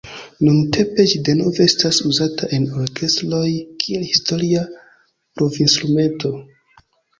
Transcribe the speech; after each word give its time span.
Nuntempe 0.45 1.03
ĝi 1.11 1.19
denove 1.27 1.67
estas 1.71 1.99
uzata 2.13 2.49
en 2.59 2.65
orkestroj 2.85 3.45
kiel 3.85 4.09
historia 4.09 4.67
blovinstrumento. 5.13 6.35